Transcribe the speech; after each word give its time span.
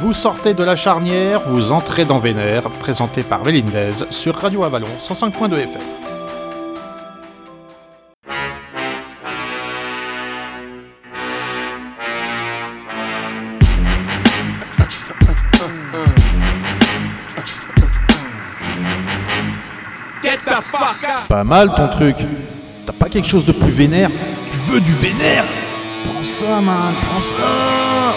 Vous 0.00 0.12
sortez 0.12 0.54
de 0.54 0.62
la 0.62 0.76
charnière, 0.76 1.40
vous 1.48 1.72
entrez 1.72 2.04
dans 2.04 2.20
Vénère, 2.20 2.70
présenté 2.70 3.24
par 3.24 3.42
Vélindez 3.42 4.06
sur 4.10 4.36
Radio 4.36 4.62
Avalon 4.62 4.86
105.2 5.00 5.58
FM. 5.58 5.82
Pas 21.28 21.42
mal 21.42 21.74
ton 21.74 21.88
truc. 21.88 22.16
T'as 22.86 22.92
pas 22.92 23.08
quelque 23.08 23.26
chose 23.26 23.44
de 23.44 23.52
plus 23.52 23.72
vénère? 23.72 24.10
Tu 24.10 24.72
veux 24.72 24.80
du 24.80 24.92
vénère? 24.92 25.44
Prends 26.04 26.24
ça, 26.24 26.60
man, 26.60 26.94
prends 27.02 27.20
ça 27.20 28.14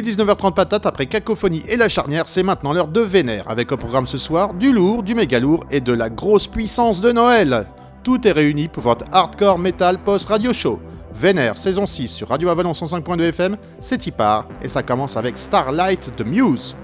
est 0.00 0.16
19h30 0.16 0.54
patate 0.54 0.86
après 0.86 1.06
Cacophonie 1.06 1.62
et 1.68 1.76
la 1.76 1.88
charnière, 1.88 2.26
c'est 2.26 2.42
maintenant 2.42 2.72
l'heure 2.72 2.88
de 2.88 3.00
Vénère, 3.00 3.44
avec 3.48 3.70
au 3.72 3.76
programme 3.76 4.06
ce 4.06 4.18
soir 4.18 4.54
du 4.54 4.72
lourd, 4.72 5.02
du 5.02 5.14
méga 5.14 5.38
lourd 5.38 5.64
et 5.70 5.80
de 5.80 5.92
la 5.92 6.08
grosse 6.08 6.48
puissance 6.48 7.00
de 7.00 7.12
Noël. 7.12 7.66
Tout 8.02 8.26
est 8.26 8.32
réuni 8.32 8.68
pour 8.68 8.82
votre 8.82 9.04
hardcore 9.12 9.58
metal 9.58 9.98
post 9.98 10.28
radio 10.28 10.52
show. 10.52 10.80
Vénère, 11.14 11.58
saison 11.58 11.86
6 11.86 12.08
sur 12.08 12.28
Radio 12.28 12.48
Avalon 12.48 12.72
105.2 12.72 13.20
FM, 13.28 13.56
c'est 13.80 14.06
y 14.06 14.10
part, 14.10 14.46
et 14.62 14.68
ça 14.68 14.82
commence 14.82 15.16
avec 15.16 15.36
Starlight 15.36 16.16
de 16.16 16.24
Muse. 16.24 16.76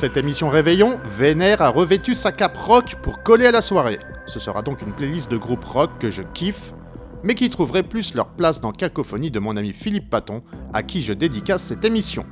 Cette 0.00 0.16
émission 0.16 0.48
Réveillon, 0.48 0.98
Vénère 1.04 1.60
a 1.60 1.68
revêtu 1.68 2.14
sa 2.14 2.32
cape 2.32 2.56
rock 2.56 2.94
pour 3.02 3.22
coller 3.22 3.44
à 3.44 3.50
la 3.50 3.60
soirée. 3.60 3.98
Ce 4.24 4.38
sera 4.38 4.62
donc 4.62 4.80
une 4.80 4.94
playlist 4.94 5.30
de 5.30 5.36
groupes 5.36 5.62
rock 5.62 5.90
que 6.00 6.08
je 6.08 6.22
kiffe, 6.22 6.72
mais 7.22 7.34
qui 7.34 7.50
trouverait 7.50 7.82
plus 7.82 8.14
leur 8.14 8.30
place 8.30 8.62
dans 8.62 8.72
Cacophonie 8.72 9.30
de 9.30 9.38
mon 9.40 9.58
ami 9.58 9.74
Philippe 9.74 10.08
Paton, 10.08 10.42
à 10.72 10.82
qui 10.82 11.02
je 11.02 11.12
dédicace 11.12 11.64
cette 11.64 11.84
émission. 11.84 12.24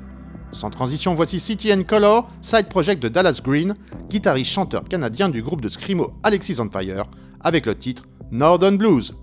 Sans 0.50 0.70
transition, 0.70 1.14
voici 1.14 1.38
City 1.38 1.70
Color, 1.84 2.26
side 2.40 2.70
project 2.70 3.02
de 3.02 3.10
Dallas 3.10 3.38
Green, 3.44 3.74
guitariste 4.08 4.50
chanteur 4.50 4.84
canadien 4.84 5.28
du 5.28 5.42
groupe 5.42 5.60
de 5.60 5.68
Screamo 5.68 6.14
Alexis 6.22 6.60
on 6.60 6.70
Fire, 6.70 7.04
avec 7.42 7.66
le 7.66 7.76
titre 7.76 8.04
Northern 8.30 8.78
Blues. 8.78 9.14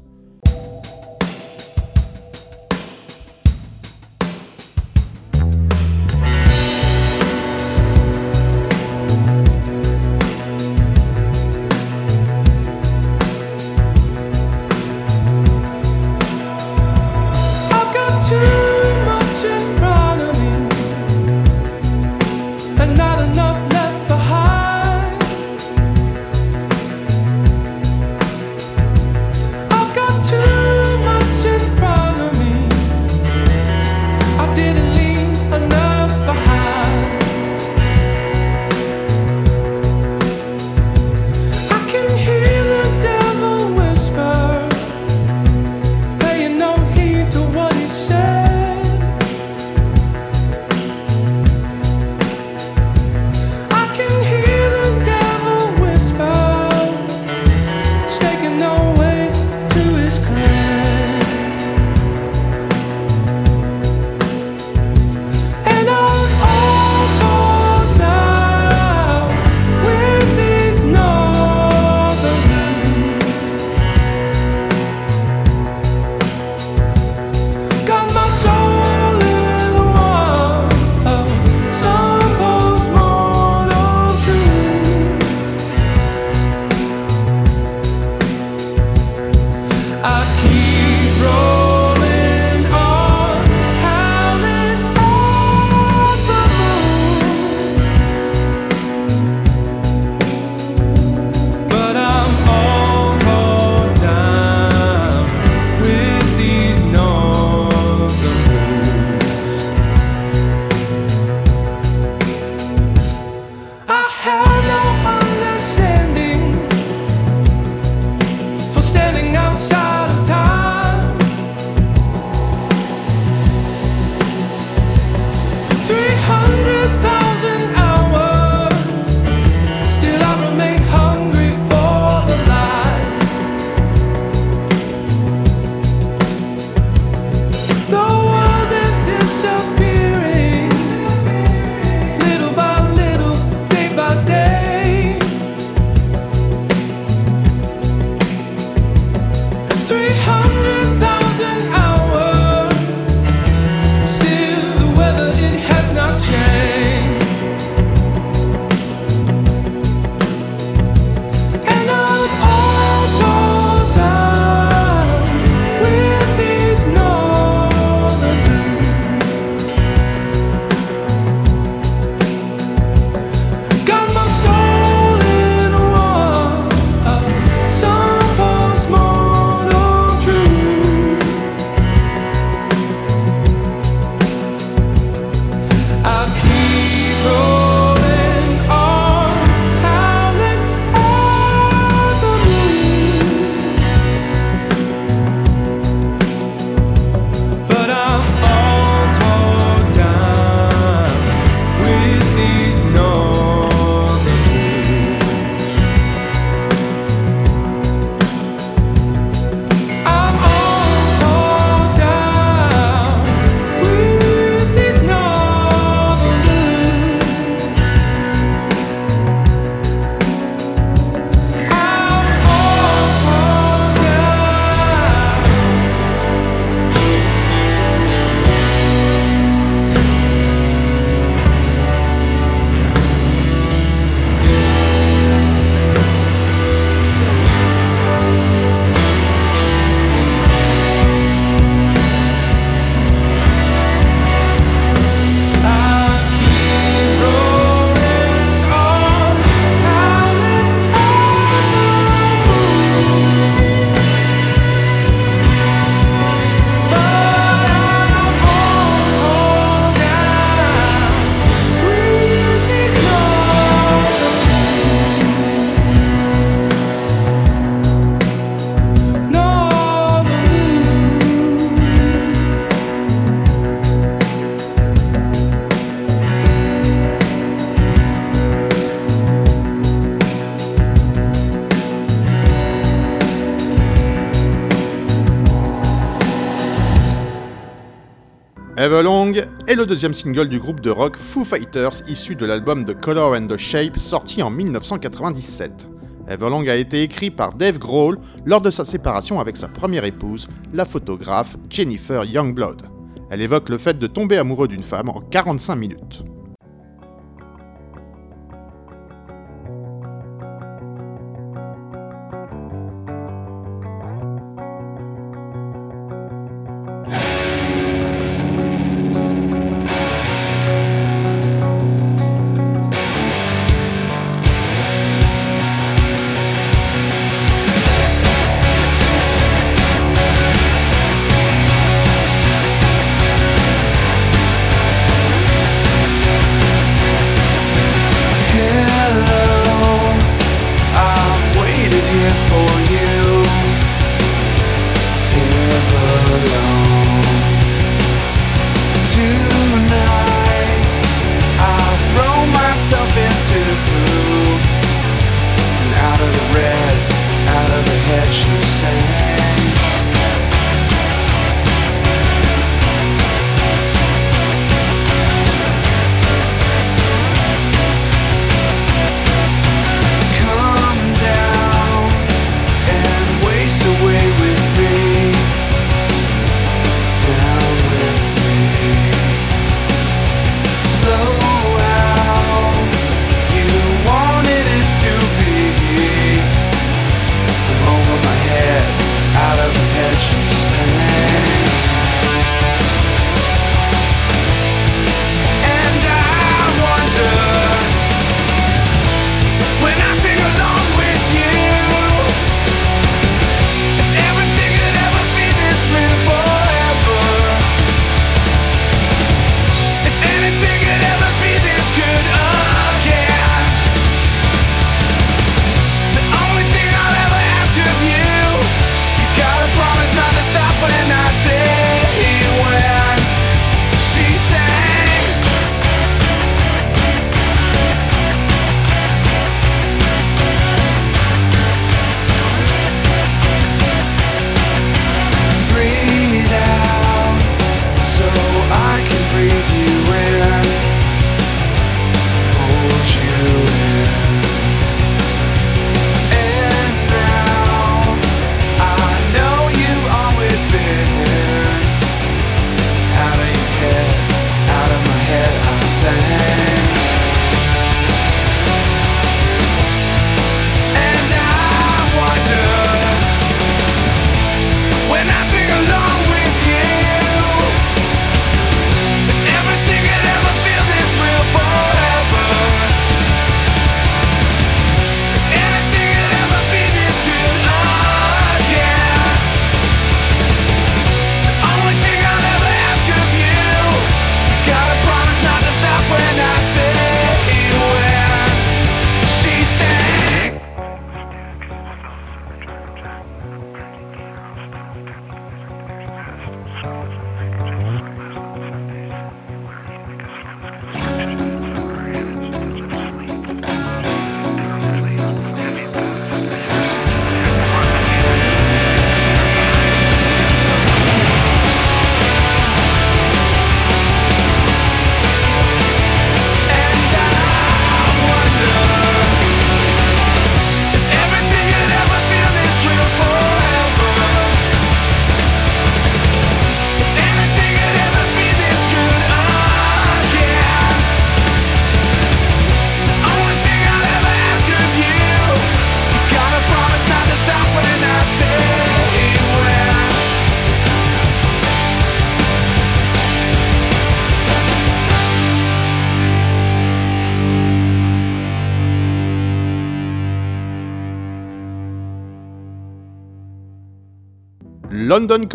Le 289.86 289.90
deuxième 289.90 290.16
single 290.16 290.50
du 290.50 290.58
groupe 290.58 290.80
de 290.80 290.90
rock 290.90 291.16
Foo 291.16 291.46
Fighters 291.46 292.02
issu 292.08 292.36
de 292.36 292.48
l'album 292.48 292.86
The 292.86 293.00
Color 293.00 293.36
and 293.36 293.46
the 293.46 293.58
Shape 293.58 294.00
sorti 294.00 294.42
en 294.42 294.50
1997. 294.50 295.88
Everlong 296.28 296.68
a 296.68 296.76
été 296.76 297.04
écrit 297.04 297.30
par 297.30 297.54
Dave 297.54 297.78
Grohl 297.78 298.18
lors 298.48 298.62
de 298.62 298.72
sa 298.72 298.84
séparation 298.84 299.40
avec 299.40 299.56
sa 299.56 299.68
première 299.68 300.06
épouse, 300.06 300.48
la 300.74 300.86
photographe 300.86 301.56
Jennifer 301.70 302.26
Youngblood. 302.26 302.82
Elle 303.30 303.44
évoque 303.44 303.70
le 303.70 303.78
fait 303.78 304.00
de 304.00 304.08
tomber 304.08 304.40
amoureux 304.40 304.68
d'une 304.68 304.82
femme 304.82 305.10
en 305.10 305.22
45 305.22 305.76
minutes. 305.76 306.24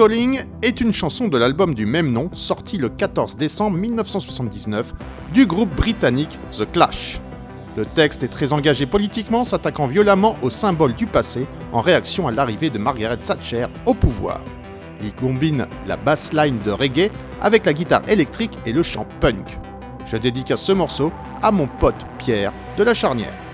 Calling 0.00 0.40
est 0.62 0.80
une 0.80 0.95
chanson 0.95 1.28
de 1.28 1.37
l'album 1.37 1.75
du 1.75 1.85
même 1.85 2.11
nom, 2.11 2.30
sorti 2.33 2.78
le 2.78 2.88
14 2.88 3.37
décembre 3.37 3.76
1979, 3.76 4.95
du 5.35 5.45
groupe 5.45 5.69
britannique 5.76 6.38
The 6.57 6.64
Clash. 6.73 7.21
Le 7.76 7.85
texte 7.85 8.23
est 8.23 8.28
très 8.28 8.54
engagé 8.54 8.87
politiquement, 8.87 9.45
s'attaquant 9.45 9.87
violemment 9.87 10.38
aux 10.40 10.49
symboles 10.49 10.95
du 10.95 11.04
passé 11.04 11.47
en 11.75 11.83
réaction 11.83 12.26
à 12.26 12.33
l'arrivée 12.33 12.71
de 12.71 12.78
Margaret 12.78 13.19
Thatcher 13.19 13.66
au 13.85 13.92
pouvoir. 13.92 14.40
Il 15.02 15.12
combine 15.12 15.66
la 15.87 15.99
bassline 15.99 16.61
de 16.64 16.71
reggae 16.71 17.11
avec 17.42 17.66
la 17.66 17.75
guitare 17.75 18.09
électrique 18.09 18.59
et 18.64 18.73
le 18.73 18.83
chant 18.83 19.07
punk. 19.21 19.59
Je 20.07 20.16
dédicace 20.16 20.62
ce 20.62 20.73
morceau 20.73 21.12
à 21.42 21.52
mon 21.52 21.66
pote 21.66 22.07
Pierre 22.16 22.54
de 22.78 22.85
la 22.85 22.95
Charnière. 22.95 23.50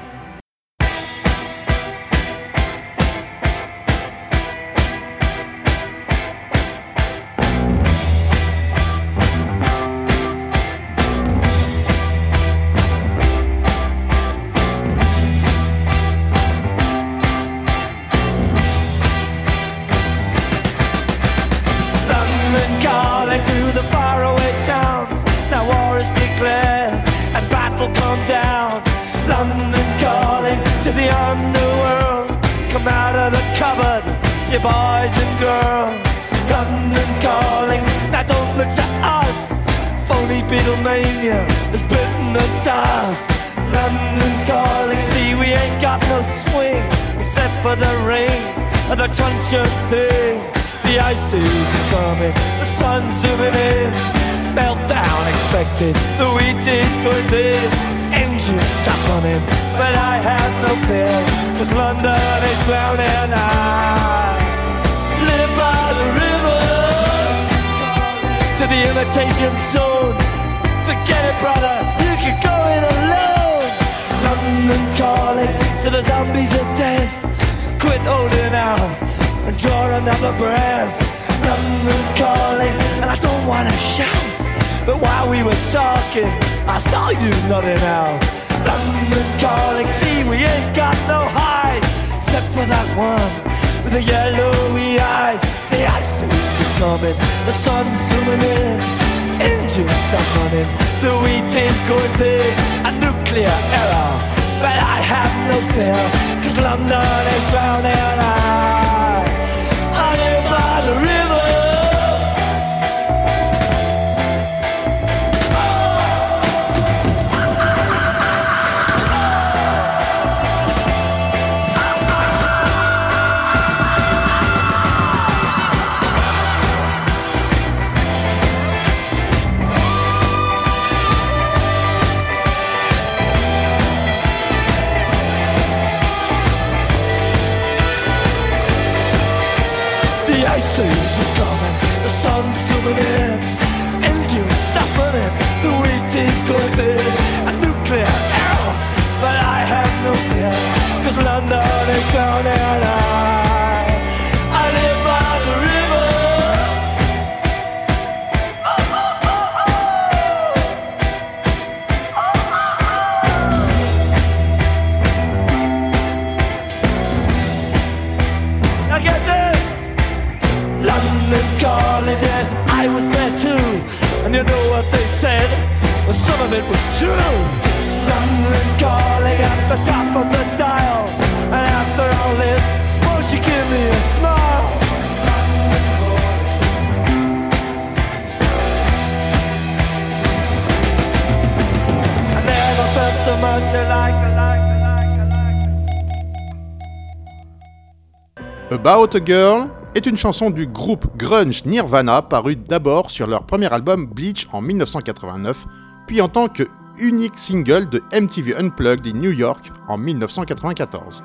About 198.88 199.16
a 199.16 199.25
Girl 199.25 199.66
est 199.96 200.06
une 200.06 200.16
chanson 200.16 200.49
du 200.49 200.68
groupe 200.68 201.08
grunge 201.16 201.64
Nirvana 201.64 202.22
parue 202.22 202.54
d'abord 202.54 203.10
sur 203.10 203.26
leur 203.26 203.42
premier 203.42 203.66
album 203.72 204.06
Bleach 204.06 204.46
en 204.52 204.60
1989, 204.60 205.66
puis 206.06 206.20
en 206.20 206.28
tant 206.28 206.46
que 206.46 206.62
unique 206.96 207.36
single 207.36 207.88
de 207.88 208.00
MTV 208.12 208.54
Unplugged 208.56 209.04
in 209.08 209.18
New 209.18 209.32
York 209.32 209.72
en 209.88 209.99
1994. 209.99 211.25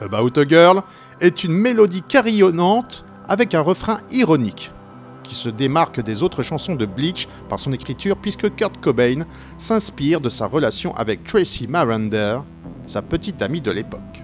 About 0.00 0.38
a 0.38 0.46
Girl 0.46 0.82
est 1.20 1.42
une 1.42 1.54
mélodie 1.54 2.02
carillonnante 2.02 3.04
avec 3.28 3.56
un 3.56 3.60
refrain 3.60 3.98
ironique 4.12 4.70
qui 5.24 5.34
se 5.34 5.48
démarque 5.48 6.00
des 6.00 6.22
autres 6.22 6.44
chansons 6.44 6.76
de 6.76 6.86
Bleach 6.86 7.26
par 7.48 7.58
son 7.58 7.72
écriture 7.72 8.16
puisque 8.16 8.54
Kurt 8.54 8.80
Cobain 8.80 9.24
s'inspire 9.56 10.20
de 10.20 10.28
sa 10.28 10.46
relation 10.46 10.94
avec 10.94 11.24
Tracy 11.24 11.66
Marander, 11.66 12.38
sa 12.86 13.02
petite 13.02 13.42
amie 13.42 13.60
de 13.60 13.72
l'époque. 13.72 14.22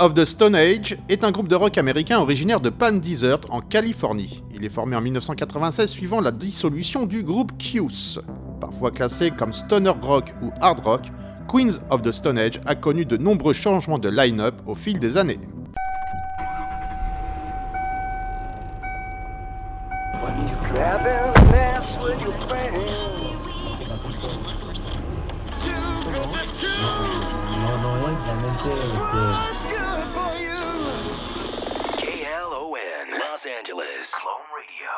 Of 0.00 0.14
the 0.14 0.24
Stone 0.24 0.54
Age 0.54 0.96
est 1.10 1.24
un 1.24 1.30
groupe 1.30 1.46
de 1.46 1.54
rock 1.54 1.76
américain 1.76 2.20
originaire 2.20 2.60
de 2.60 2.70
Pan 2.70 2.92
Desert 2.92 3.40
en 3.50 3.60
Californie. 3.60 4.42
Il 4.54 4.64
est 4.64 4.70
formé 4.70 4.96
en 4.96 5.02
1996 5.02 5.90
suivant 5.90 6.22
la 6.22 6.32
dissolution 6.32 7.04
du 7.04 7.22
groupe 7.22 7.52
Q's. 7.58 8.18
Parfois 8.60 8.92
classé 8.92 9.30
comme 9.30 9.52
stoner 9.52 9.92
rock 10.00 10.32
ou 10.40 10.50
hard 10.62 10.80
rock, 10.80 11.02
Queens 11.48 11.80
of 11.90 12.00
the 12.00 12.12
Stone 12.12 12.38
Age 12.38 12.60
a 12.64 12.74
connu 12.74 13.04
de 13.04 13.18
nombreux 13.18 13.52
changements 13.52 13.98
de 13.98 14.08
line-up 14.08 14.54
au 14.66 14.74
fil 14.74 14.98
des 14.98 15.18
années. 15.18 15.38
Angeles. 33.60 34.08
Clone 34.22 34.48
Radio. 34.56 34.88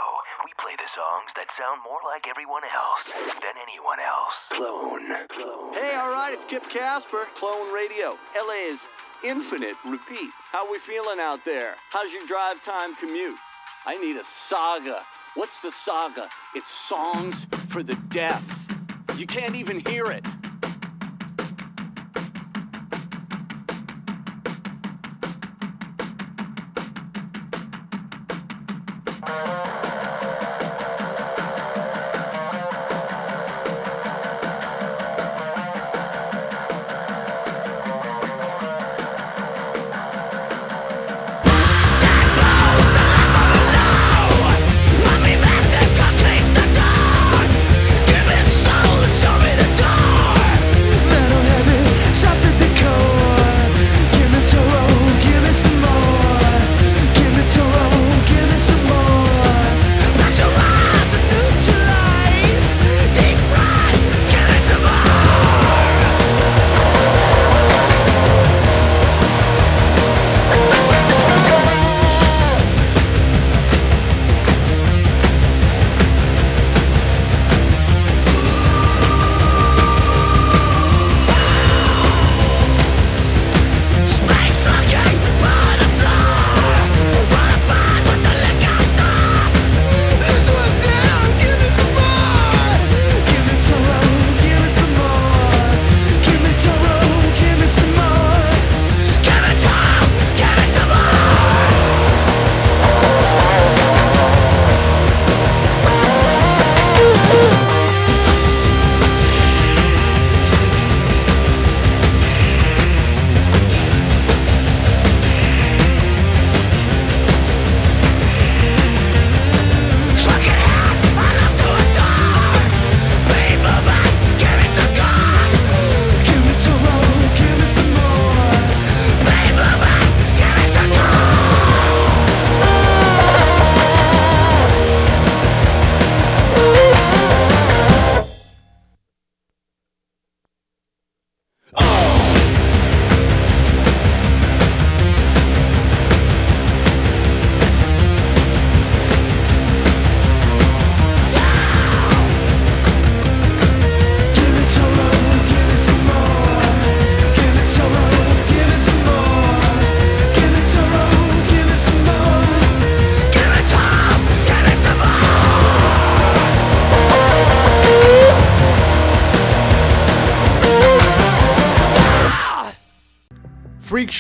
We 0.45 0.53
play 0.63 0.71
the 0.79 0.87
songs 0.95 1.31
that 1.35 1.47
sound 1.59 1.83
more 1.83 1.99
like 2.07 2.31
everyone 2.31 2.63
else 2.63 3.03
than 3.43 3.59
anyone 3.59 3.99
else. 3.99 4.39
Clone. 4.55 5.03
Clone. 5.35 5.75
Hey, 5.75 5.97
all 5.97 6.13
right, 6.13 6.33
it's 6.33 6.45
Kip 6.45 6.69
Casper, 6.71 7.27
Clone 7.35 7.75
Radio. 7.75 8.17
LA 8.37 8.71
is 8.71 8.87
infinite. 9.25 9.75
Repeat. 9.85 10.31
How 10.53 10.71
we 10.71 10.79
feeling 10.79 11.19
out 11.19 11.45
there? 11.45 11.75
How's 11.91 12.13
your 12.13 12.25
drive 12.27 12.63
time 12.63 12.95
commute? 12.95 13.39
I 13.85 13.99
need 13.99 14.17
a 14.17 14.23
saga. 14.23 15.05
What's 15.35 15.59
the 15.59 15.73
saga? 15.73 16.29
It's 16.55 16.71
songs 16.71 17.49
for 17.67 17.83
the 17.83 17.97
deaf. 18.11 18.69
You 19.17 19.27
can't 19.27 19.57
even 19.57 19.81
hear 19.87 20.07
it. 20.13 20.25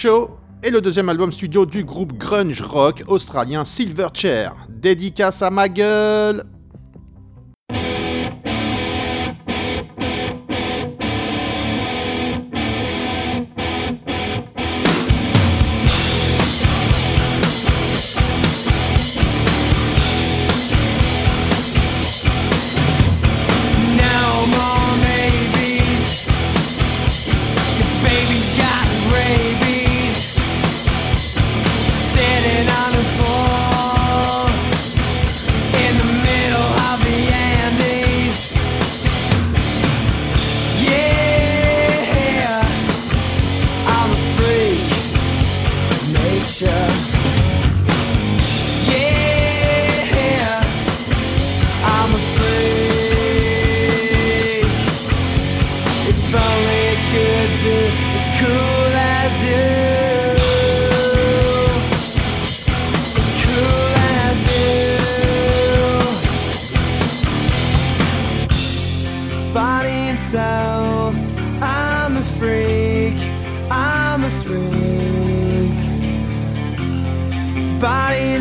Show 0.03 0.31
est 0.65 0.71
le 0.71 0.81
deuxième 0.81 1.09
album 1.11 1.31
studio 1.31 1.65
du 1.65 1.85
groupe 1.85 2.15
grunge 2.15 2.61
rock 2.61 3.05
australien 3.07 3.65
Silverchair. 3.65 4.53
Dédicace 4.69 5.43
à 5.43 5.51
ma 5.51 5.69
gueule 5.69 6.43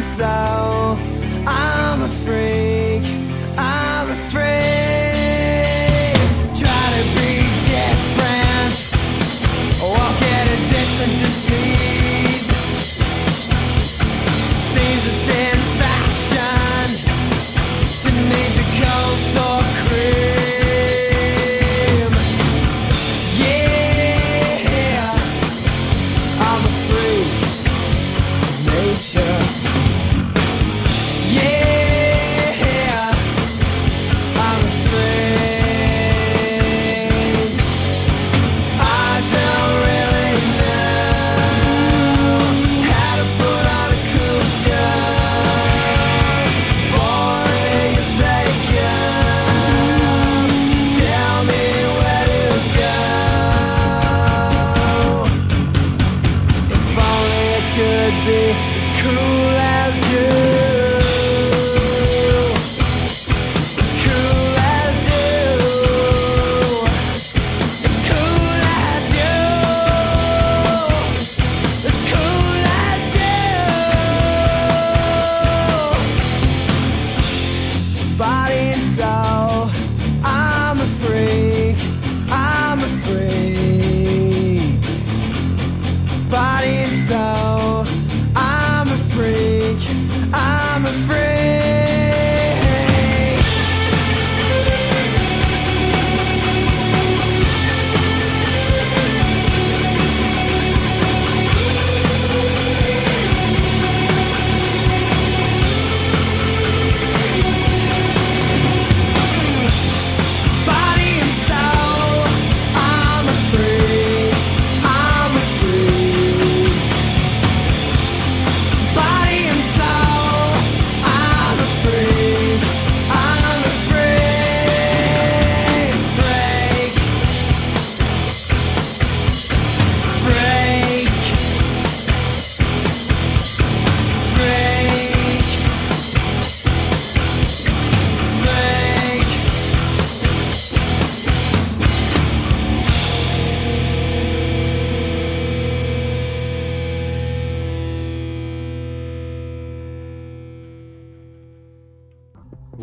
Body 0.01 0.09
and 0.09 0.17
soul. 0.17 1.47
I'm 1.47 2.01
a 2.01 2.07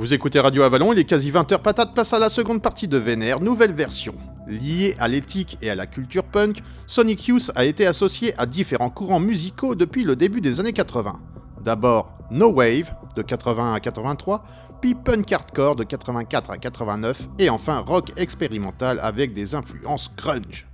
Vous 0.08 0.14
écoutez 0.14 0.40
Radio 0.40 0.62
Avalon, 0.62 0.94
il 0.94 0.98
est 1.00 1.04
quasi 1.04 1.30
20h, 1.30 1.58
patate 1.58 1.92
passe 1.92 2.14
à 2.14 2.18
la 2.18 2.30
seconde 2.30 2.62
partie 2.62 2.88
de 2.88 2.96
Vénère, 2.96 3.42
nouvelle 3.42 3.74
version. 3.74 4.14
Liée 4.46 4.96
à 4.98 5.06
l'éthique 5.06 5.58
et 5.60 5.68
à 5.68 5.74
la 5.74 5.86
culture 5.86 6.24
punk, 6.24 6.62
Sonic 6.86 7.26
Youth 7.26 7.50
a 7.54 7.66
été 7.66 7.86
associé 7.86 8.32
à 8.38 8.46
différents 8.46 8.88
courants 8.88 9.20
musicaux 9.20 9.74
depuis 9.74 10.04
le 10.04 10.16
début 10.16 10.40
des 10.40 10.60
années 10.60 10.72
80. 10.72 11.20
D'abord 11.62 12.16
No 12.30 12.50
Wave 12.50 12.90
de 13.16 13.20
81 13.20 13.74
à 13.74 13.80
83, 13.80 14.44
puis 14.80 14.94
punk 14.94 15.30
hardcore 15.30 15.76
de 15.76 15.84
84 15.84 16.52
à 16.52 16.56
89, 16.56 17.28
et 17.38 17.50
enfin 17.50 17.80
rock 17.80 18.08
expérimental 18.16 19.00
avec 19.02 19.34
des 19.34 19.54
influences 19.54 20.10
grunge. 20.16 20.66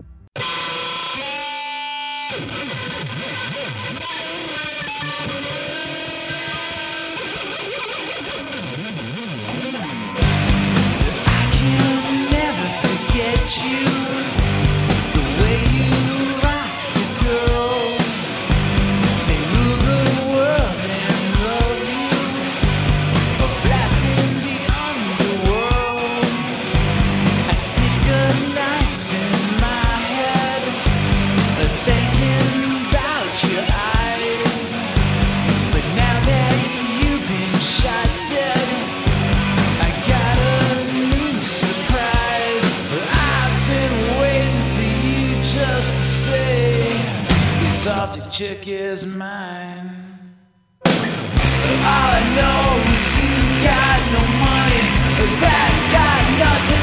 You. 13.47 13.94
Arctic 47.87 48.31
chick 48.31 48.67
is 48.67 49.05
mine. 49.15 49.91
All 50.87 52.11
I 52.17 52.23
know 52.35 52.81
is 52.95 53.07
you 53.21 53.37
got 53.63 54.01
no 54.15 54.23
money. 54.41 54.85
That's 55.39 55.85
got 55.93 56.23
nothing 56.39 56.74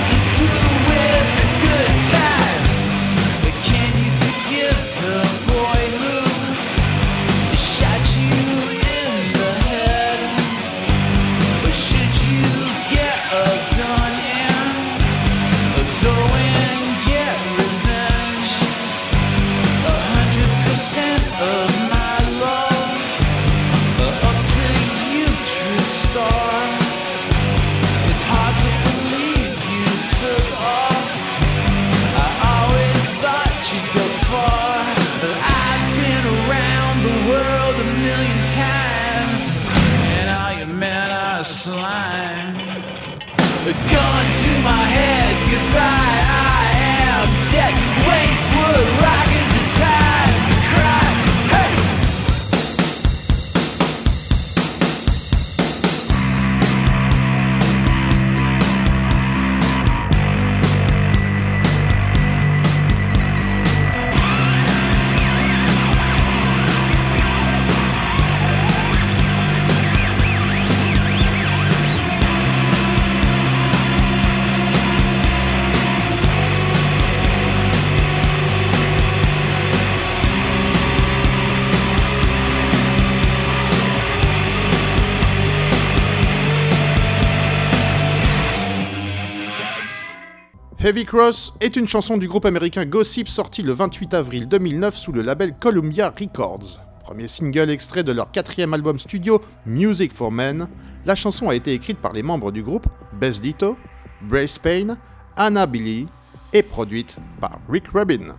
Heavy 90.91 91.05
Cross 91.05 91.53
est 91.61 91.77
une 91.77 91.87
chanson 91.87 92.17
du 92.17 92.27
groupe 92.27 92.45
américain 92.45 92.83
Gossip 92.85 93.29
sortie 93.29 93.63
le 93.63 93.71
28 93.71 94.13
avril 94.13 94.49
2009 94.49 94.93
sous 94.93 95.13
le 95.13 95.21
label 95.21 95.53
Columbia 95.57 96.09
Records. 96.09 96.81
Premier 97.01 97.29
single 97.29 97.69
extrait 97.69 98.03
de 98.03 98.11
leur 98.11 98.29
quatrième 98.29 98.73
album 98.73 98.99
studio 98.99 99.41
Music 99.65 100.11
for 100.11 100.33
Men, 100.33 100.67
la 101.05 101.15
chanson 101.15 101.47
a 101.47 101.55
été 101.55 101.71
écrite 101.71 101.99
par 101.99 102.11
les 102.11 102.23
membres 102.23 102.51
du 102.51 102.61
groupe 102.61 102.87
Bess 103.13 103.39
Ditto, 103.39 103.77
Brace 104.23 104.59
Payne, 104.59 104.97
Anna 105.37 105.65
Billy 105.65 106.07
et 106.51 106.61
produite 106.61 107.19
par 107.39 107.61
Rick 107.69 107.85
Rubin. 107.93 108.35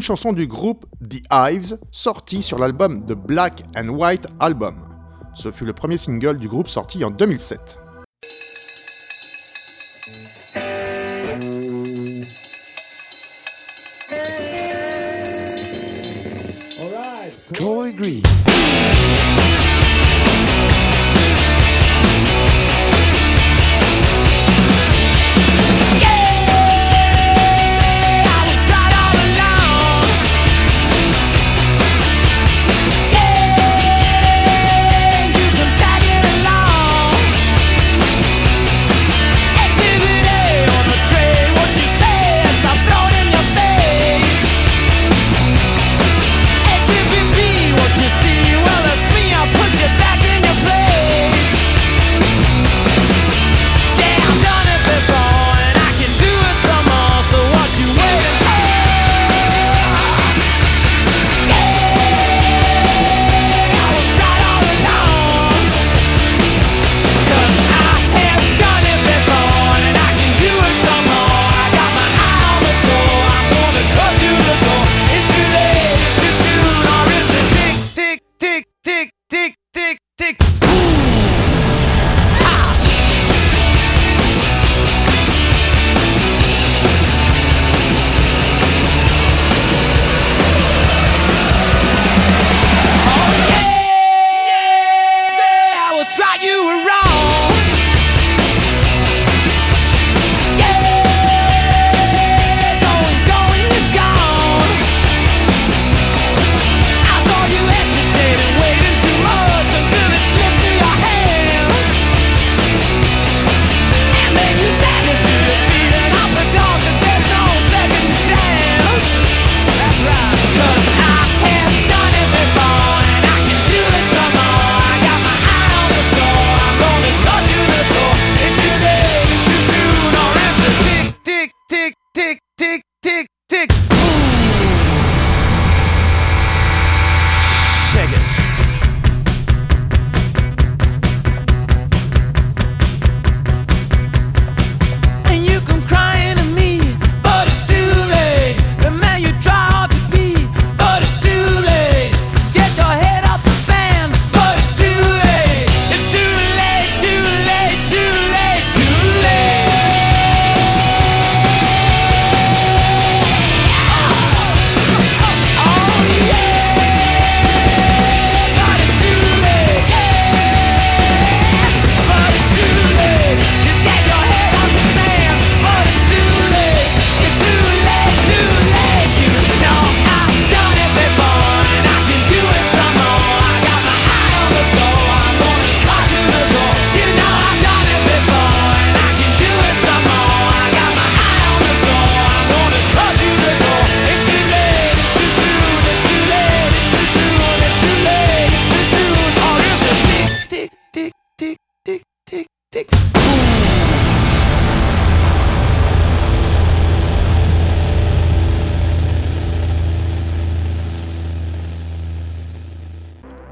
chanson 0.00 0.32
du 0.32 0.46
groupe 0.46 0.86
The 1.08 1.22
Hives, 1.32 1.78
sortie 1.90 2.42
sur 2.42 2.58
l'album 2.58 3.04
The 3.06 3.14
Black 3.14 3.62
and 3.76 3.88
White 3.88 4.26
Album. 4.40 4.76
Ce 5.34 5.50
fut 5.50 5.64
le 5.64 5.72
premier 5.72 5.96
single 5.96 6.38
du 6.38 6.48
groupe 6.48 6.68
sorti 6.68 7.04
en 7.04 7.10
2007. 7.10 7.78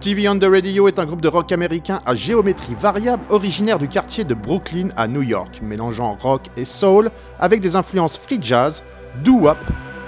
TV 0.05 0.28
on 0.28 0.38
the 0.38 0.44
Radio 0.44 0.86
est 0.86 0.98
un 0.98 1.07
groupe 1.07 1.22
de 1.22 1.28
rock 1.28 1.50
américain 1.50 2.02
à 2.05 2.14
géométrie 2.14 2.74
variable 2.78 3.24
originaire 3.30 3.78
du 3.78 3.88
quartier 3.88 4.22
de 4.22 4.34
Brooklyn 4.34 4.88
à 4.96 5.09
New 5.09 5.22
York, 5.22 5.61
mélangeant 5.62 6.18
rock 6.20 6.42
et 6.59 6.66
soul 6.66 7.11
avec 7.38 7.62
des 7.62 7.74
influences 7.74 8.18
free 8.18 8.38
jazz, 8.38 8.82
doo-wop, 9.24 9.57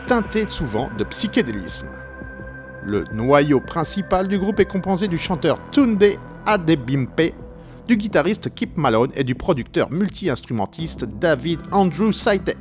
teintées 0.07 0.45
souvent 0.51 0.91
de 0.99 1.05
psychédélisme. 1.05 1.87
Le 2.85 3.05
noyau 3.15 3.59
principal 3.59 4.29
du 4.29 4.39
groupe 4.39 4.61
est 4.61 4.67
composé 4.67 5.09
du 5.09 5.17
chanteur 5.17 5.57
Tunde 5.71 6.05
Adebimpe, 6.45 7.33
du 7.89 7.97
guitariste 7.97 8.55
Kip 8.55 8.77
Malone 8.77 9.13
et 9.17 9.25
du 9.25 9.35
producteur 9.35 9.91
multi-instrumentiste 9.91 11.07
David 11.07 11.61
Andrew 11.73 12.13
Saitek. 12.13 12.59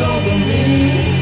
over 0.00 0.38
me. 0.46 1.13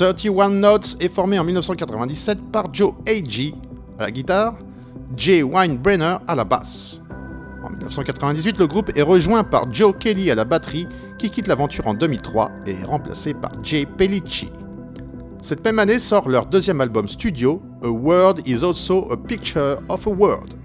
31 0.00 0.48
Notes 0.48 0.96
est 0.98 1.12
formé 1.12 1.38
en 1.38 1.44
1997 1.44 2.50
par 2.50 2.72
Joe 2.72 2.94
Agee 3.06 3.54
à 3.98 4.04
la 4.04 4.10
guitare, 4.10 4.54
Jay 5.14 5.42
Weinbrenner 5.42 6.16
à 6.26 6.34
la 6.34 6.44
basse. 6.44 7.02
En 7.62 7.68
1998, 7.68 8.58
le 8.58 8.66
groupe 8.66 8.90
est 8.96 9.02
rejoint 9.02 9.44
par 9.44 9.70
Joe 9.70 9.94
Kelly 10.00 10.30
à 10.30 10.34
la 10.34 10.46
batterie, 10.46 10.88
qui 11.18 11.28
quitte 11.28 11.48
l'aventure 11.48 11.86
en 11.86 11.92
2003 11.92 12.50
et 12.64 12.70
est 12.70 12.84
remplacé 12.84 13.34
par 13.34 13.52
Jay 13.62 13.84
Pellicci. 13.84 14.48
Cette 15.42 15.62
même 15.66 15.78
année 15.78 15.98
sort 15.98 16.30
leur 16.30 16.46
deuxième 16.46 16.80
album 16.80 17.06
studio, 17.06 17.60
A 17.84 17.88
World 17.88 18.40
is 18.46 18.64
Also 18.64 19.06
a 19.12 19.18
Picture 19.18 19.82
of 19.90 20.06
a 20.06 20.10
World. 20.10 20.59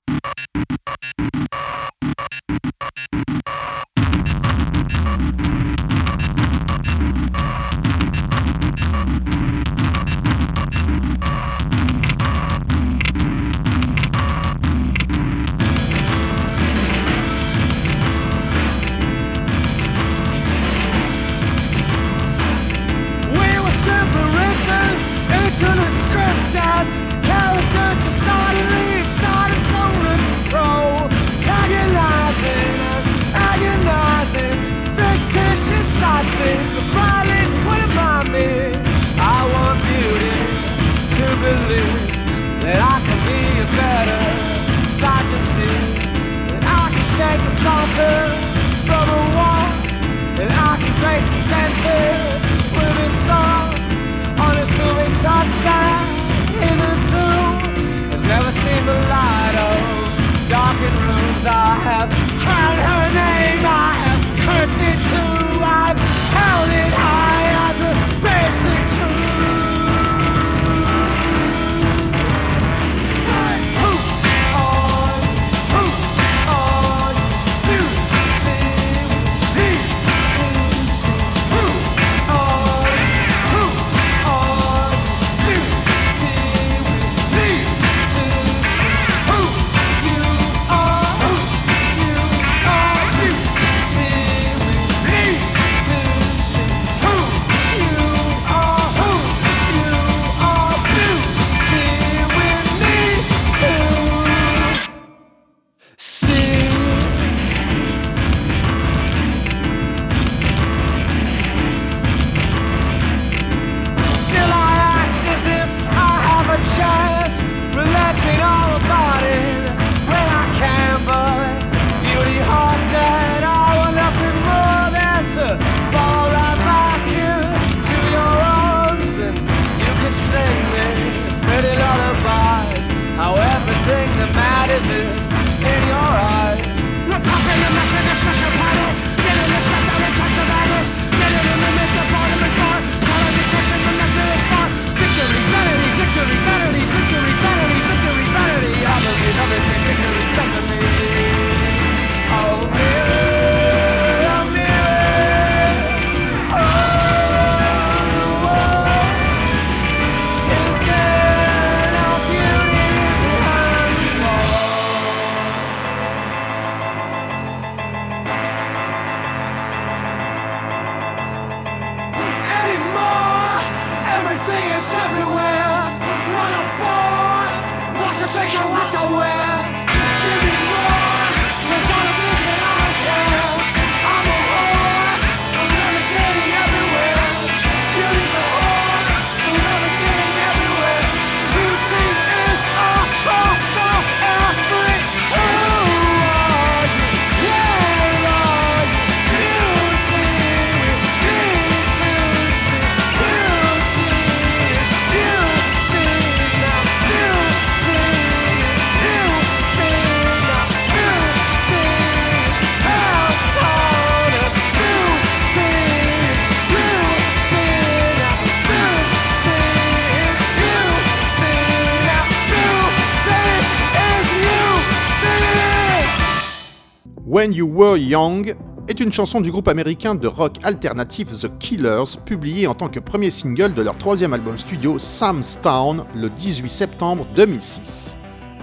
When 227.45 227.53
You 227.53 227.67
Were 227.71 227.95
Young 227.95 228.55
est 228.87 228.99
une 228.99 229.11
chanson 229.11 229.39
du 229.39 229.51
groupe 229.51 229.67
américain 229.67 230.15
de 230.15 230.27
rock 230.27 230.53
alternatif 230.63 231.27
The 231.27 231.55
Killers, 231.59 232.17
publiée 232.25 232.65
en 232.65 232.73
tant 232.73 232.89
que 232.89 232.99
premier 232.99 233.29
single 233.29 233.75
de 233.75 233.83
leur 233.83 233.95
troisième 233.99 234.33
album 234.33 234.57
studio 234.57 234.97
Sam's 234.97 235.61
Town 235.61 236.05
le 236.15 236.31
18 236.31 236.67
septembre 236.67 237.27
2006. 237.35 238.17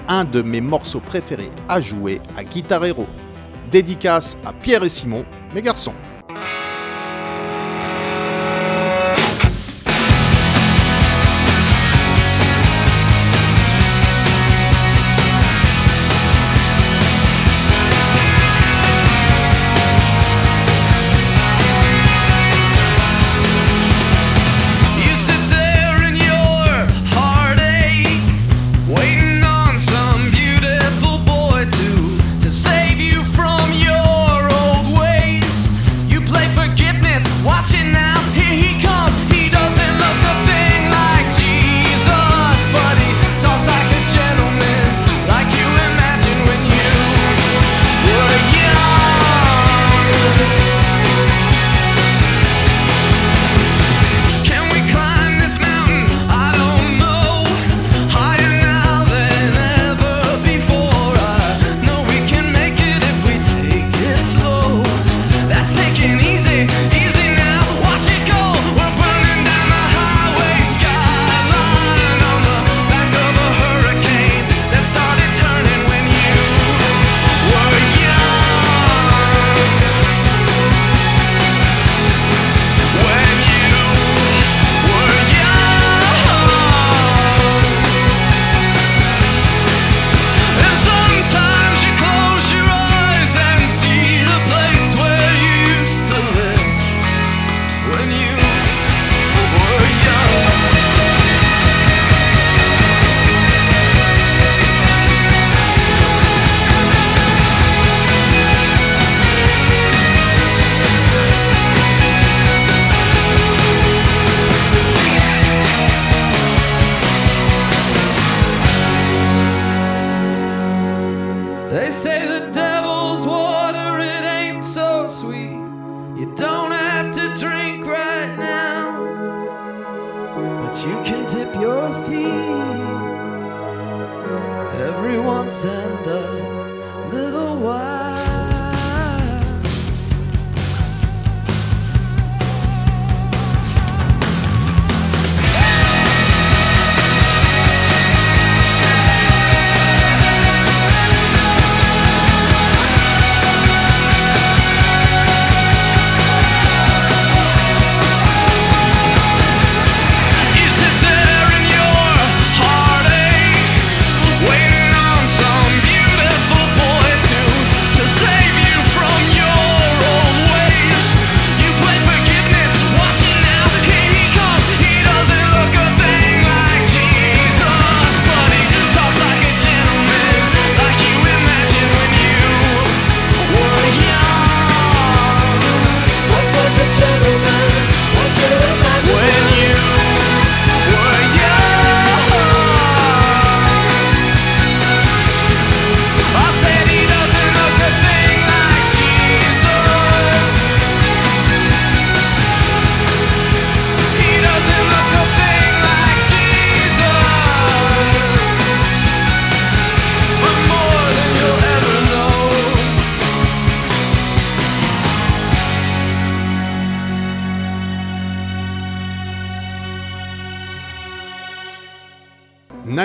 Un 0.09 0.25
de 0.25 0.43
mes 0.43 0.61
morceaux 0.61 0.99
préférés 0.99 1.53
à 1.69 1.81
jouer 1.81 2.21
à 2.37 2.43
Guitar 2.43 2.85
Hero. 2.85 3.07
Dédicace 3.71 4.37
à 4.45 4.53
Pierre 4.53 4.83
et 4.83 4.89
Simon, 4.89 5.25
mes 5.55 5.63
garçons. 5.63 5.95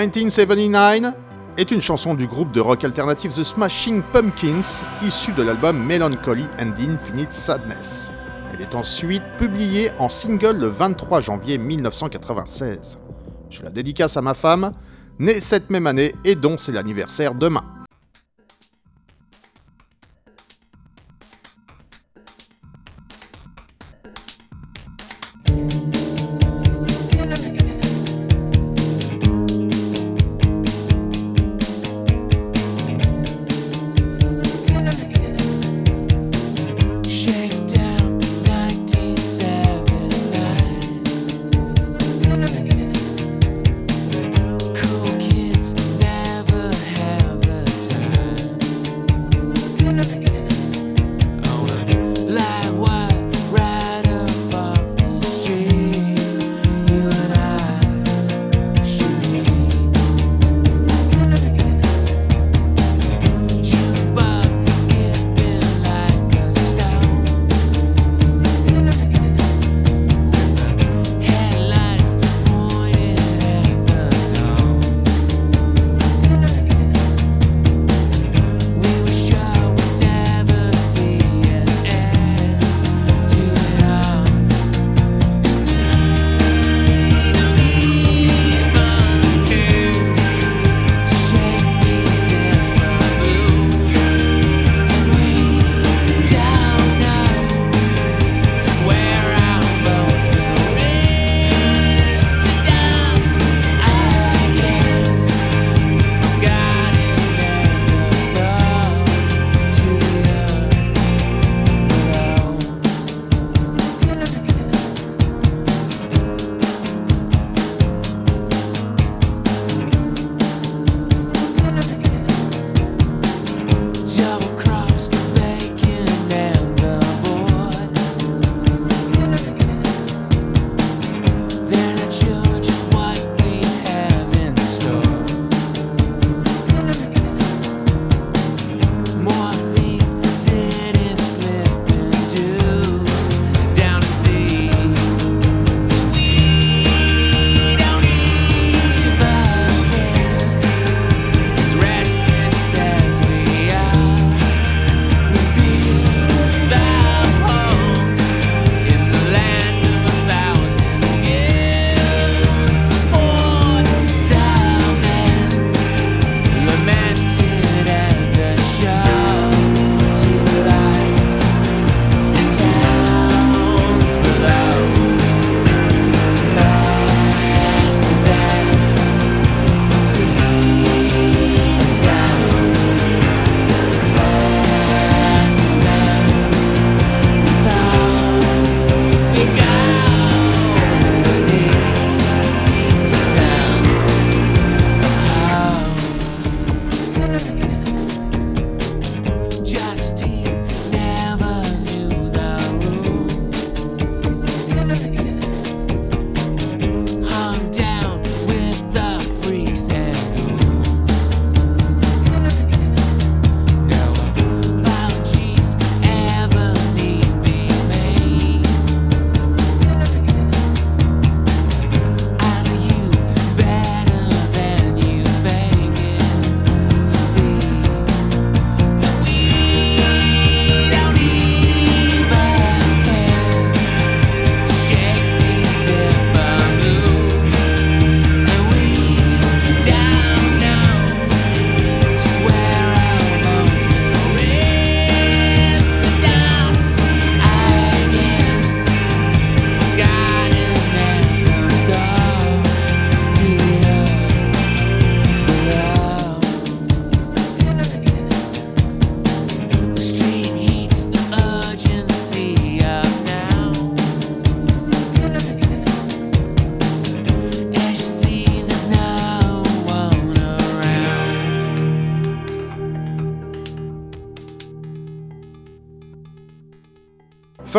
1979 0.06 1.14
est 1.56 1.72
une 1.72 1.80
chanson 1.80 2.14
du 2.14 2.28
groupe 2.28 2.52
de 2.52 2.60
rock 2.60 2.84
alternatif 2.84 3.34
The 3.34 3.42
Smashing 3.42 4.02
Pumpkins, 4.12 4.84
issue 5.02 5.32
de 5.32 5.42
l'album 5.42 5.84
Melancholy 5.84 6.44
and 6.60 6.70
Infinite 6.78 7.32
Sadness. 7.32 8.12
Elle 8.52 8.60
est 8.60 8.76
ensuite 8.76 9.24
publiée 9.38 9.90
en 9.98 10.08
single 10.08 10.56
le 10.56 10.68
23 10.68 11.20
janvier 11.20 11.58
1996. 11.58 12.98
Je 13.50 13.62
la 13.64 13.70
dédicace 13.70 14.16
à 14.16 14.22
ma 14.22 14.34
femme, 14.34 14.72
née 15.18 15.40
cette 15.40 15.68
même 15.68 15.88
année 15.88 16.14
et 16.24 16.36
dont 16.36 16.58
c'est 16.58 16.70
l'anniversaire 16.70 17.34
demain. 17.34 17.64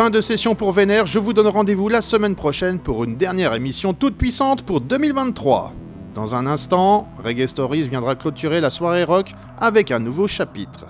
Fin 0.00 0.08
de 0.08 0.22
session 0.22 0.54
pour 0.54 0.72
Vénère, 0.72 1.04
je 1.04 1.18
vous 1.18 1.34
donne 1.34 1.48
rendez-vous 1.48 1.90
la 1.90 2.00
semaine 2.00 2.34
prochaine 2.34 2.78
pour 2.78 3.04
une 3.04 3.16
dernière 3.16 3.52
émission 3.52 3.92
toute 3.92 4.16
puissante 4.16 4.62
pour 4.62 4.80
2023. 4.80 5.74
Dans 6.14 6.34
un 6.34 6.46
instant, 6.46 7.06
Reggae 7.22 7.46
Stories 7.46 7.86
viendra 7.86 8.14
clôturer 8.14 8.62
la 8.62 8.70
soirée 8.70 9.04
rock 9.04 9.34
avec 9.58 9.90
un 9.90 9.98
nouveau 9.98 10.26
chapitre. 10.26 10.86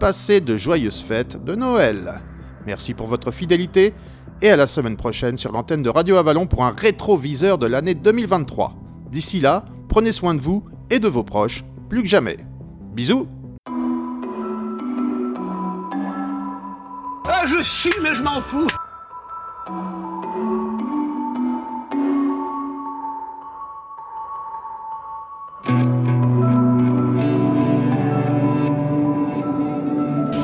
Passez 0.00 0.40
de 0.40 0.56
joyeuses 0.56 1.02
fêtes 1.02 1.44
de 1.44 1.54
Noël. 1.54 2.22
Merci 2.64 2.94
pour 2.94 3.08
votre 3.08 3.30
fidélité 3.30 3.92
et 4.40 4.48
à 4.48 4.56
la 4.56 4.66
semaine 4.66 4.96
prochaine 4.96 5.36
sur 5.36 5.52
l'antenne 5.52 5.82
de 5.82 5.90
Radio 5.90 6.16
Avalon 6.16 6.46
pour 6.46 6.64
un 6.64 6.74
rétroviseur 6.74 7.58
de 7.58 7.66
l'année 7.66 7.94
2023. 7.94 8.72
D'ici 9.10 9.38
là, 9.38 9.66
prenez 9.90 10.12
soin 10.12 10.34
de 10.34 10.40
vous 10.40 10.64
et 10.88 10.98
de 10.98 11.08
vos 11.08 11.24
proches, 11.24 11.62
plus 11.90 12.02
que 12.02 12.08
jamais. 12.08 12.38
Bisous 12.94 13.28
je 17.58 17.62
suis, 17.62 17.94
mais 18.02 18.14
je 18.14 18.22
m'en 18.22 18.40
fous. 18.40 18.66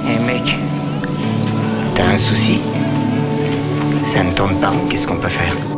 Hé 0.05 0.19
mec, 0.27 0.57
t'as 1.95 2.05
un 2.05 2.19
souci. 2.19 2.61
Ça 4.07 4.23
ne 4.23 4.33
tourne 4.35 4.59
pas, 4.61 4.73
qu'est-ce 4.89 5.07
qu'on 5.07 5.17
peut 5.17 5.29
faire? 5.29 5.72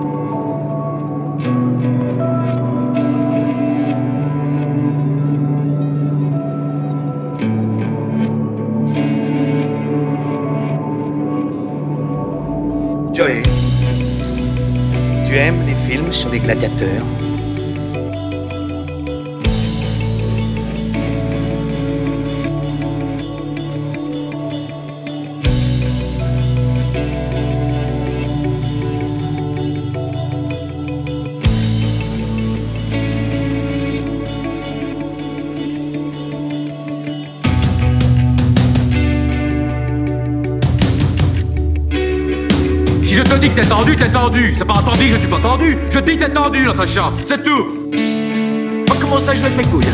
Les 16.34 16.40
gladiateurs 16.40 17.13
tendu, 43.74 43.96
t'es 43.96 44.08
tendu. 44.08 44.54
C'est 44.56 44.64
pas 44.64 44.74
entendu 44.74 45.10
je 45.10 45.18
suis 45.18 45.28
pas 45.28 45.40
tendu. 45.40 45.76
Je 45.90 45.98
dis 45.98 46.16
que 46.16 46.24
t'es 46.24 46.32
tendu, 46.32 46.66
Natacha. 46.66 47.12
C'est 47.24 47.42
tout. 47.42 47.90
On 48.90 49.00
commence 49.00 49.28
à 49.28 49.34
jouer 49.34 49.46
avec 49.46 49.56
mes 49.56 49.64
couilles. 49.64 49.84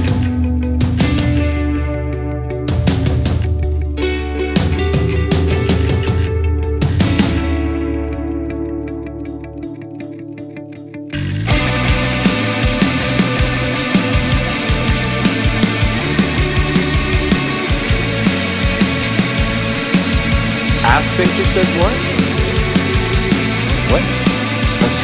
Sphincter 21.17 21.45
says 21.53 21.67
what? 21.77 21.93
What? 21.93 22.00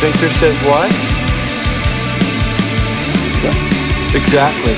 Sphincter 0.06 0.30
says 0.38 0.54
what? 0.62 0.86
Exactly. 4.14 4.74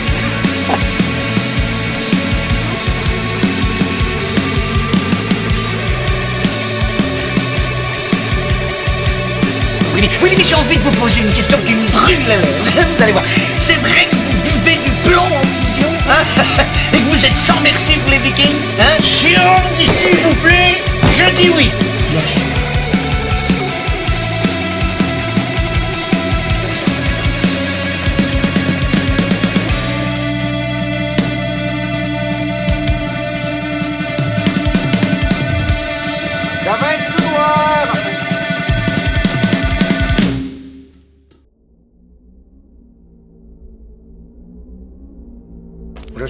Oui, 9.92 10.00
mais, 10.00 10.08
oui, 10.22 10.30
mais 10.38 10.44
j'ai 10.44 10.54
envie 10.54 10.78
de 10.78 10.82
vous 10.82 10.90
poser 10.92 11.20
une 11.20 11.30
question 11.34 11.58
qui 11.66 11.74
me 11.74 11.86
brûle 11.88 12.16
la 12.26 12.36
lèvre. 12.36 12.48
Vous 12.96 13.02
allez 13.02 13.12
voir. 13.12 13.24
C'est 13.60 13.74
vrai 13.74 14.08
que 14.10 14.16
vous 14.16 14.64
buvez 14.64 14.76
du 14.76 14.90
plomb 15.04 15.20
en 15.20 15.42
fusion 15.62 15.90
hein? 16.08 16.24
Et 16.94 17.00
que 17.00 17.04
vous 17.14 17.26
êtes 17.26 17.36
sans 17.36 17.60
merci 17.60 17.96
pour 17.96 18.10
les 18.12 18.18
vikings 18.18 18.56
hein? 18.80 18.96
Si 19.02 19.34
on 19.36 19.76
dit 19.76 19.86
s'il 19.86 20.16
vous 20.16 20.34
plaît, 20.36 20.80
je 21.10 21.24
dis 21.36 21.50
oui. 21.50 21.70
Bien 22.12 22.22
sûr. 22.26 22.47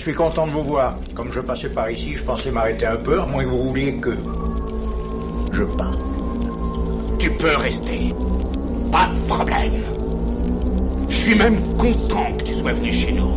Suis 0.08 0.16
content 0.16 0.46
de 0.46 0.52
vous 0.52 0.62
voir. 0.62 0.94
Comme 1.14 1.30
je 1.30 1.40
passais 1.40 1.68
par 1.68 1.90
ici, 1.90 2.16
je 2.16 2.24
pensais 2.24 2.50
m'arrêter 2.50 2.86
un 2.86 2.96
peu, 2.96 3.20
à 3.20 3.26
moins 3.26 3.44
que 3.44 3.48
vous 3.50 3.64
vouliez 3.64 3.94
que... 3.96 4.16
Je 5.52 5.64
pars. 5.64 5.98
Tu 7.18 7.30
peux 7.30 7.54
rester. 7.56 8.08
Pas 8.90 9.10
de 9.12 9.28
problème. 9.28 9.74
Je 11.10 11.14
suis 11.14 11.34
même 11.34 11.60
content 11.76 12.32
que 12.38 12.42
tu 12.42 12.54
sois 12.54 12.72
venu 12.72 12.90
chez 12.90 13.12
nous. 13.12 13.30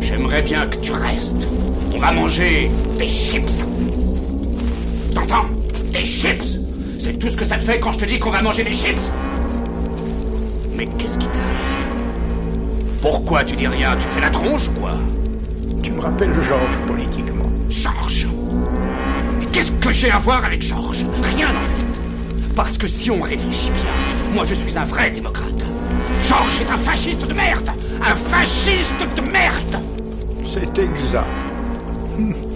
J'aimerais 0.00 0.42
bien 0.42 0.66
que 0.66 0.74
tu 0.78 0.90
restes. 0.90 1.46
On 1.94 1.98
va 1.98 2.10
manger 2.10 2.68
des 2.98 3.06
chips. 3.06 3.64
T'entends? 5.14 5.44
Des 5.92 6.04
chips 6.04 6.58
C'est 6.98 7.16
tout 7.16 7.28
ce 7.28 7.36
que 7.36 7.44
ça 7.44 7.58
te 7.58 7.62
fait 7.62 7.78
quand 7.78 7.92
je 7.92 7.98
te 7.98 8.04
dis 8.06 8.18
qu'on 8.18 8.30
va 8.30 8.42
manger 8.42 8.64
des 8.64 8.72
chips 8.72 9.12
Mais 10.74 10.84
qu'est-ce 10.98 11.16
qui 11.16 11.26
t'arrive 11.26 11.86
Pourquoi 13.00 13.44
tu 13.44 13.54
dis 13.54 13.68
rien? 13.68 13.96
Tu 13.96 14.08
fais 14.08 14.20
la 14.20 14.30
tronche, 14.30 14.68
quoi? 14.80 14.94
Me 16.02 16.06
rappelles 16.06 16.34
Georges 16.42 16.82
politiquement. 16.86 17.48
Georges 17.70 18.26
Qu'est-ce 19.52 19.72
que 19.72 19.92
j'ai 19.92 20.10
à 20.10 20.18
voir 20.18 20.44
avec 20.44 20.62
Georges? 20.62 21.04
Rien 21.36 21.48
en 21.48 21.60
fait. 21.60 22.54
Parce 22.56 22.76
que 22.76 22.86
si 22.86 23.10
on 23.10 23.20
réfléchit 23.20 23.70
bien, 23.70 24.34
moi 24.34 24.44
je 24.44 24.54
suis 24.54 24.76
un 24.76 24.84
vrai 24.84 25.10
démocrate. 25.10 25.64
Georges 26.24 26.60
est 26.60 26.70
un 26.70 26.78
fasciste 26.78 27.26
de 27.26 27.34
merde 27.34 27.70
Un 28.00 28.14
fasciste 28.14 28.94
de 29.16 29.20
merde 29.32 29.82
C'est 30.52 30.78
exact. 30.78 31.28